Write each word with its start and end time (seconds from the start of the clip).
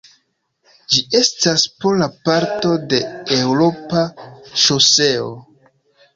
Ĝi 0.93 1.01
estas 1.19 1.65
pola 1.85 2.07
parto 2.29 2.73
de 2.95 3.03
eŭropa 3.37 4.03
ŝoseo. 4.65 5.31